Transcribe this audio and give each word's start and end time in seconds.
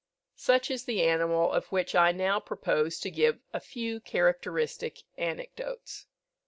Such 0.35 0.71
is 0.71 0.85
the 0.85 1.03
animal 1.03 1.51
of 1.51 1.67
which 1.67 1.93
I 1.93 2.11
now 2.11 2.39
propose 2.39 2.99
to 3.01 3.11
give 3.11 3.37
a 3.53 3.59
few 3.59 3.99
characteristic 3.99 5.03
anecdotes. 5.15 6.07